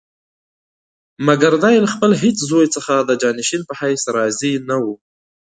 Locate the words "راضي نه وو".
4.15-4.93